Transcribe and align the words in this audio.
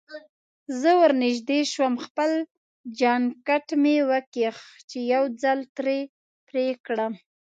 زه 0.79 0.91
ورنژدې 1.01 1.59
شوم، 1.73 1.93
خپل 2.05 2.31
جانکټ 2.99 3.67
مې 3.81 3.95
وکیښ 4.09 4.57
چې 4.89 4.97
یو 5.13 5.23
څه 5.41 5.51
ترې 5.75 5.99
پرې 6.47 6.67
کړم. 6.85 7.13